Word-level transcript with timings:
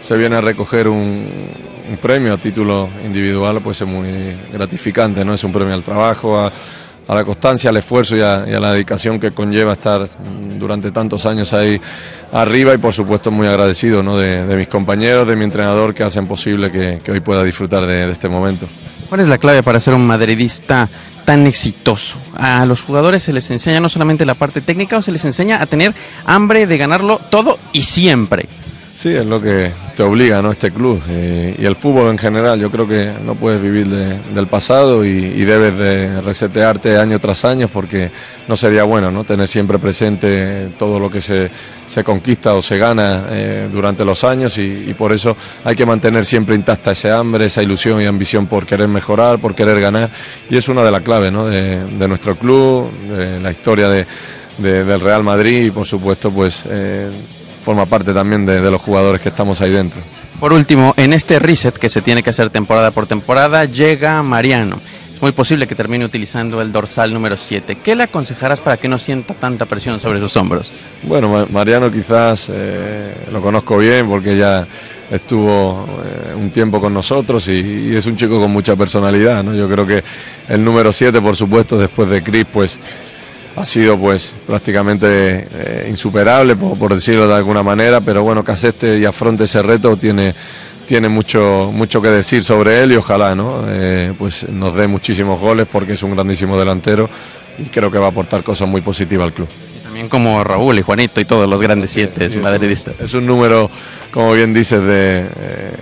se 0.00 0.16
viene 0.16 0.36
a 0.36 0.40
recoger 0.40 0.88
un, 0.88 1.26
premio 2.00 2.34
a 2.34 2.38
título 2.38 2.88
individual, 3.04 3.60
pues 3.62 3.80
es 3.80 3.86
muy 3.86 4.36
gratificante, 4.52 5.24
¿no? 5.24 5.34
Es 5.34 5.44
un 5.44 5.52
premio 5.52 5.74
al 5.74 5.82
trabajo, 5.82 6.38
a, 6.38 6.52
la 7.14 7.24
constancia, 7.24 7.70
al 7.70 7.76
esfuerzo 7.76 8.16
y 8.16 8.20
a, 8.20 8.44
la 8.46 8.72
dedicación 8.72 9.20
que 9.20 9.30
conlleva 9.32 9.74
estar 9.74 10.06
durante 10.58 10.90
tantos 10.90 11.24
años 11.26 11.52
ahí 11.52 11.80
arriba 12.32 12.74
y 12.74 12.78
por 12.78 12.92
supuesto 12.92 13.30
muy 13.30 13.46
agradecido 13.46 14.02
¿no? 14.02 14.16
de, 14.16 14.44
mis 14.56 14.68
compañeros, 14.68 15.26
de 15.28 15.36
mi 15.36 15.44
entrenador 15.44 15.94
que 15.94 16.02
hacen 16.02 16.26
posible 16.26 16.72
que, 16.72 17.00
que 17.04 17.12
hoy 17.12 17.20
pueda 17.20 17.44
disfrutar 17.44 17.86
de- 17.86 18.06
de 18.06 18.12
este 18.12 18.28
momento. 18.28 18.66
¿Cuál 19.08 19.20
es 19.20 19.28
la 19.28 19.38
clave 19.38 19.62
para 19.62 19.78
ser 19.80 19.94
un 19.94 20.06
madridista 20.06 20.88
tan 21.26 21.46
exitoso? 21.46 22.18
A 22.34 22.64
los 22.66 22.82
jugadores 22.82 23.22
se 23.22 23.32
les 23.32 23.50
enseña 23.50 23.78
no 23.80 23.88
solamente 23.88 24.24
la 24.24 24.34
parte 24.34 24.60
técnica, 24.62 24.96
o 24.96 25.02
se 25.02 25.12
les 25.12 25.24
enseña 25.24 25.62
a 25.62 25.66
tener 25.66 25.94
hambre 26.24 26.66
de 26.66 26.78
ganarlo 26.78 27.20
todo 27.30 27.58
y 27.72 27.82
siempre. 27.84 28.48
Sí, 28.96 29.08
es 29.12 29.26
lo 29.26 29.40
que 29.42 29.72
te 29.96 30.04
obliga 30.04 30.40
¿no? 30.40 30.52
este 30.52 30.70
club 30.70 31.02
eh, 31.08 31.56
y 31.58 31.64
el 31.66 31.74
fútbol 31.74 32.10
en 32.10 32.16
general. 32.18 32.60
Yo 32.60 32.70
creo 32.70 32.86
que 32.86 33.12
no 33.24 33.34
puedes 33.34 33.60
vivir 33.60 33.88
de- 33.88 34.20
del 34.32 34.46
pasado 34.46 35.04
y, 35.04 35.08
y 35.08 35.44
debes 35.44 35.76
de 35.76 36.20
resetearte 36.20 36.96
año 36.96 37.18
tras 37.18 37.44
año 37.44 37.66
porque 37.66 38.12
no 38.46 38.56
sería 38.56 38.84
bueno 38.84 39.10
¿no? 39.10 39.24
tener 39.24 39.48
siempre 39.48 39.80
presente 39.80 40.68
todo 40.78 41.00
lo 41.00 41.10
que 41.10 41.20
se, 41.20 41.50
se 41.88 42.04
conquista 42.04 42.54
o 42.54 42.62
se 42.62 42.78
gana 42.78 43.26
eh, 43.30 43.68
durante 43.70 44.04
los 44.04 44.22
años 44.22 44.58
y, 44.58 44.94
por 44.96 45.12
eso 45.12 45.36
hay 45.64 45.74
que 45.74 45.84
mantener 45.84 46.24
siempre 46.24 46.54
intacta 46.54 46.92
ese 46.92 47.10
hambre, 47.10 47.46
esa 47.46 47.64
ilusión 47.64 48.00
y 48.00 48.06
ambición 48.06 48.46
por 48.46 48.64
querer 48.64 48.86
mejorar, 48.86 49.40
por 49.40 49.56
querer 49.56 49.80
ganar 49.80 50.10
y 50.48 50.56
es 50.56 50.68
una 50.68 50.84
de 50.84 50.92
las 50.92 51.02
claves 51.02 51.32
¿no? 51.32 51.46
de, 51.46 52.06
nuestro 52.08 52.36
club, 52.36 52.92
de 53.08 53.40
la 53.40 53.50
historia 53.50 53.88
de, 53.88 54.06
de- 54.58 54.84
del 54.84 55.00
Real 55.00 55.24
Madrid 55.24 55.64
y 55.66 55.70
por 55.72 55.84
supuesto 55.84 56.30
pues... 56.30 56.62
eh, 56.68 57.10
forma 57.64 57.86
parte 57.86 58.12
también 58.12 58.44
de, 58.46 58.60
de 58.60 58.70
los 58.70 58.80
jugadores 58.80 59.20
que 59.20 59.30
estamos 59.30 59.60
ahí 59.60 59.70
dentro. 59.70 60.00
Por 60.38 60.52
último, 60.52 60.92
en 60.96 61.12
este 61.12 61.38
reset 61.38 61.76
que 61.78 61.88
se 61.88 62.02
tiene 62.02 62.22
que 62.22 62.30
hacer 62.30 62.50
temporada 62.50 62.90
por 62.90 63.06
temporada, 63.06 63.64
llega 63.64 64.22
Mariano. 64.22 64.80
Es 65.14 65.22
muy 65.22 65.30
posible 65.30 65.66
que 65.68 65.76
termine 65.76 66.04
utilizando 66.04 66.60
el 66.60 66.72
dorsal 66.72 67.14
número 67.14 67.36
7. 67.36 67.76
¿Qué 67.84 67.94
le 67.94 68.02
aconsejarás 68.02 68.60
para 68.60 68.76
que 68.76 68.88
no 68.88 68.98
sienta 68.98 69.32
tanta 69.34 69.64
presión 69.64 70.00
sobre 70.00 70.18
sus 70.18 70.36
hombros? 70.36 70.70
Bueno, 71.04 71.28
Ma- 71.28 71.46
Mariano 71.48 71.90
quizás 71.90 72.50
eh, 72.52 73.14
lo 73.32 73.40
conozco 73.40 73.78
bien 73.78 74.08
porque 74.08 74.36
ya 74.36 74.66
estuvo 75.10 75.86
eh, 76.04 76.34
un 76.34 76.50
tiempo 76.50 76.80
con 76.80 76.92
nosotros 76.92 77.46
y, 77.48 77.52
y 77.92 77.96
es 77.96 78.04
un 78.06 78.16
chico 78.16 78.40
con 78.40 78.50
mucha 78.50 78.74
personalidad. 78.74 79.42
¿no? 79.44 79.54
Yo 79.54 79.68
creo 79.68 79.86
que 79.86 80.02
el 80.48 80.62
número 80.64 80.92
7, 80.92 81.22
por 81.22 81.36
supuesto, 81.36 81.78
después 81.78 82.10
de 82.10 82.22
Chris, 82.22 82.44
pues 82.52 82.78
ha 83.56 83.64
sido 83.64 83.98
pues 83.98 84.34
prácticamente 84.46 85.48
eh, 85.52 85.86
insuperable, 85.88 86.56
por, 86.56 86.78
por 86.78 86.94
decirlo 86.94 87.28
de 87.28 87.34
alguna 87.34 87.62
manera, 87.62 88.00
pero 88.00 88.22
bueno, 88.22 88.44
que 88.44 88.52
acepte 88.52 88.98
y 88.98 89.04
afronte 89.04 89.44
ese 89.44 89.62
reto 89.62 89.96
tiene, 89.96 90.34
tiene 90.86 91.08
mucho, 91.08 91.70
mucho 91.72 92.02
que 92.02 92.08
decir 92.08 92.42
sobre 92.42 92.82
él 92.82 92.92
y 92.92 92.96
ojalá 92.96 93.34
¿no? 93.34 93.64
Eh, 93.68 94.12
pues 94.18 94.48
nos 94.48 94.74
dé 94.74 94.88
muchísimos 94.88 95.40
goles 95.40 95.68
porque 95.70 95.92
es 95.92 96.02
un 96.02 96.12
grandísimo 96.12 96.58
delantero 96.58 97.08
y 97.58 97.64
creo 97.64 97.90
que 97.90 97.98
va 97.98 98.06
a 98.06 98.10
aportar 98.10 98.42
cosas 98.42 98.68
muy 98.68 98.80
positivas 98.80 99.26
al 99.26 99.32
club. 99.32 99.48
También 99.84 100.08
como 100.08 100.42
Raúl 100.42 100.78
y 100.78 100.82
Juanito 100.82 101.20
y 101.20 101.24
todos 101.24 101.48
los 101.48 101.60
grandes 101.60 101.90
siete 101.90 102.28
Sí, 102.28 102.36
es 102.36 102.42
madridistas. 102.42 102.96
Es 102.98 103.14
un 103.14 103.26
número, 103.26 103.70
como 104.10 104.32
bien 104.32 104.52
dices, 104.52 104.82
de 104.82 105.28
eh, 105.38 105.76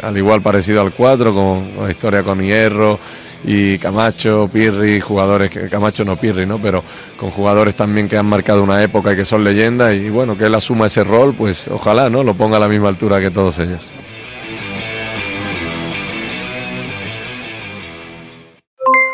al 0.00 0.16
igual 0.16 0.40
parecido 0.42 0.80
al 0.80 0.92
4, 0.92 1.34
con, 1.34 1.72
con 1.72 1.84
la 1.86 1.90
historia 1.90 2.22
con 2.22 2.40
Hierro 2.40 3.00
y 3.44 3.78
Camacho, 3.78 4.48
Pirri, 4.52 5.00
jugadores 5.00 5.50
Camacho 5.70 6.04
no 6.04 6.16
Pirri, 6.16 6.46
¿no? 6.46 6.58
Pero 6.58 6.82
con 7.16 7.30
jugadores 7.30 7.76
también 7.76 8.08
que 8.08 8.16
han 8.16 8.26
marcado 8.26 8.62
una 8.62 8.82
época 8.82 9.12
y 9.12 9.16
que 9.16 9.24
son 9.24 9.44
leyendas 9.44 9.94
y 9.94 10.10
bueno, 10.10 10.36
que 10.36 10.46
él 10.46 10.54
asuma 10.54 10.86
ese 10.86 11.04
rol, 11.04 11.34
pues 11.34 11.68
ojalá, 11.68 12.10
¿no? 12.10 12.22
Lo 12.22 12.34
ponga 12.34 12.56
a 12.56 12.60
la 12.60 12.68
misma 12.68 12.88
altura 12.88 13.20
que 13.20 13.30
todos 13.30 13.58
ellos. 13.58 13.92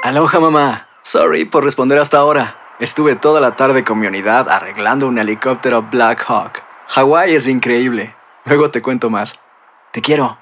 Aloha 0.02 0.40
mamá. 0.40 0.88
Sorry 1.02 1.44
por 1.44 1.64
responder 1.64 1.98
hasta 1.98 2.18
ahora. 2.18 2.58
Estuve 2.80 3.16
toda 3.16 3.40
la 3.40 3.54
tarde 3.54 3.84
con 3.84 4.00
mi 4.00 4.06
unidad 4.06 4.48
arreglando 4.48 5.06
un 5.06 5.18
helicóptero 5.18 5.82
Black 5.82 6.24
Hawk. 6.26 6.62
Hawái 6.88 7.34
es 7.34 7.46
increíble. 7.46 8.14
Luego 8.44 8.70
te 8.70 8.82
cuento 8.82 9.10
más. 9.10 9.38
Te 9.92 10.00
quiero. 10.00 10.41